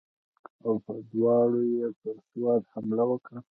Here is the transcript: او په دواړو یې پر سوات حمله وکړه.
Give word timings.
او 0.65 0.73
په 0.85 0.93
دواړو 1.11 1.61
یې 1.75 1.87
پر 1.99 2.15
سوات 2.29 2.63
حمله 2.73 3.03
وکړه. 3.07 3.39